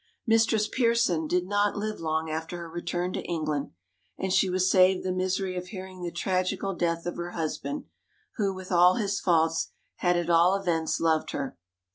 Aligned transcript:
Mistress 0.25 0.67
Pearson 0.67 1.27
did 1.27 1.45
not 1.45 1.77
live 1.77 1.99
long 1.99 2.27
after 2.27 2.57
her 2.57 2.69
return 2.71 3.13
to 3.13 3.21
England, 3.21 3.69
and 4.17 4.33
she 4.33 4.49
was 4.49 4.67
saved 4.67 5.03
the 5.05 5.11
misery 5.11 5.55
of 5.55 5.67
hearing 5.67 6.01
the 6.01 6.09
tragical 6.11 6.73
death 6.73 7.05
of 7.05 7.17
her 7.17 7.33
husband, 7.33 7.85
who, 8.37 8.51
with 8.51 8.71
all 8.71 8.95
his 8.95 9.19
faults, 9.19 9.73
had 9.97 10.17
at 10.17 10.27
all 10.27 10.55
events 10.55 10.99
loved 10.99 11.29
her. 11.33 11.55